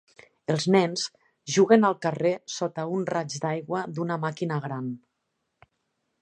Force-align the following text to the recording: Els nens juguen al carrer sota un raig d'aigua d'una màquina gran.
Els 0.51 0.63
nens 0.75 1.01
juguen 1.55 1.85
al 1.89 1.97
carrer 2.05 2.31
sota 2.55 2.87
un 2.95 3.05
raig 3.11 3.37
d'aigua 3.45 3.83
d'una 3.99 4.19
màquina 4.25 4.59
gran. 4.65 4.89